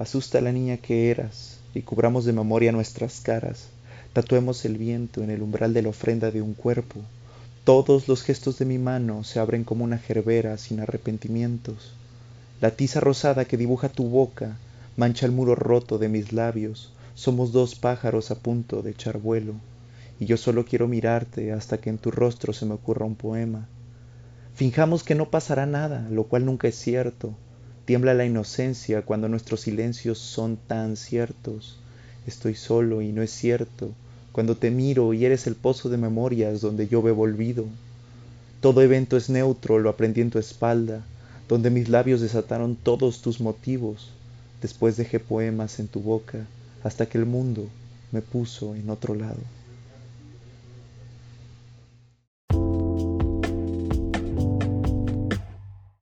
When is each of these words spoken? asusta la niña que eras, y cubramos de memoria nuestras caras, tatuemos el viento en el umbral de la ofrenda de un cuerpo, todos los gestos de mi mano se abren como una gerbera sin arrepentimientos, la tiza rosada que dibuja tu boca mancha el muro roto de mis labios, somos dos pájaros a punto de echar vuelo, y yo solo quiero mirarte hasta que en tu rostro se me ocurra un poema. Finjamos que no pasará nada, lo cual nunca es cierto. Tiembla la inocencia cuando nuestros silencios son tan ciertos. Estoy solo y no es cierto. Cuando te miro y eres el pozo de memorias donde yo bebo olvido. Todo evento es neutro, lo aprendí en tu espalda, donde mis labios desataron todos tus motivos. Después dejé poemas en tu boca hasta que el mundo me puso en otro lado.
asusta 0.00 0.40
la 0.40 0.50
niña 0.50 0.78
que 0.78 1.10
eras, 1.10 1.58
y 1.74 1.82
cubramos 1.82 2.24
de 2.24 2.32
memoria 2.32 2.72
nuestras 2.72 3.20
caras, 3.20 3.68
tatuemos 4.14 4.64
el 4.64 4.78
viento 4.78 5.22
en 5.22 5.28
el 5.28 5.42
umbral 5.42 5.74
de 5.74 5.82
la 5.82 5.90
ofrenda 5.90 6.30
de 6.30 6.40
un 6.40 6.54
cuerpo, 6.54 7.00
todos 7.64 8.08
los 8.08 8.22
gestos 8.22 8.58
de 8.58 8.64
mi 8.64 8.78
mano 8.78 9.24
se 9.24 9.40
abren 9.40 9.62
como 9.62 9.84
una 9.84 9.98
gerbera 9.98 10.56
sin 10.56 10.80
arrepentimientos, 10.80 11.92
la 12.62 12.70
tiza 12.70 13.00
rosada 13.00 13.44
que 13.44 13.58
dibuja 13.58 13.90
tu 13.90 14.08
boca 14.08 14.56
mancha 14.96 15.26
el 15.26 15.32
muro 15.32 15.54
roto 15.54 15.98
de 15.98 16.08
mis 16.08 16.32
labios, 16.32 16.94
somos 17.14 17.52
dos 17.52 17.74
pájaros 17.74 18.30
a 18.30 18.36
punto 18.36 18.80
de 18.80 18.92
echar 18.92 19.18
vuelo, 19.18 19.52
y 20.18 20.24
yo 20.24 20.38
solo 20.38 20.64
quiero 20.64 20.88
mirarte 20.88 21.52
hasta 21.52 21.76
que 21.76 21.90
en 21.90 21.98
tu 21.98 22.10
rostro 22.10 22.54
se 22.54 22.64
me 22.64 22.72
ocurra 22.72 23.04
un 23.04 23.16
poema. 23.16 23.68
Finjamos 24.54 25.02
que 25.04 25.14
no 25.14 25.28
pasará 25.28 25.66
nada, 25.66 26.08
lo 26.10 26.24
cual 26.24 26.46
nunca 26.46 26.68
es 26.68 26.76
cierto. 26.76 27.34
Tiembla 27.84 28.14
la 28.14 28.24
inocencia 28.24 29.02
cuando 29.02 29.28
nuestros 29.28 29.62
silencios 29.62 30.18
son 30.18 30.56
tan 30.56 30.96
ciertos. 30.96 31.78
Estoy 32.26 32.54
solo 32.54 33.02
y 33.02 33.12
no 33.12 33.22
es 33.22 33.30
cierto. 33.30 33.90
Cuando 34.32 34.56
te 34.56 34.70
miro 34.70 35.12
y 35.12 35.24
eres 35.24 35.46
el 35.46 35.56
pozo 35.56 35.88
de 35.88 35.96
memorias 35.96 36.60
donde 36.60 36.86
yo 36.86 37.02
bebo 37.02 37.22
olvido. 37.22 37.64
Todo 38.60 38.82
evento 38.82 39.16
es 39.16 39.30
neutro, 39.30 39.78
lo 39.78 39.90
aprendí 39.90 40.20
en 40.20 40.30
tu 40.30 40.38
espalda, 40.38 41.02
donde 41.48 41.70
mis 41.70 41.88
labios 41.88 42.20
desataron 42.20 42.76
todos 42.76 43.22
tus 43.22 43.40
motivos. 43.40 44.10
Después 44.62 44.96
dejé 44.96 45.18
poemas 45.18 45.80
en 45.80 45.88
tu 45.88 46.00
boca 46.00 46.46
hasta 46.84 47.06
que 47.06 47.18
el 47.18 47.26
mundo 47.26 47.66
me 48.12 48.20
puso 48.20 48.74
en 48.74 48.90
otro 48.90 49.14
lado. 49.14 49.40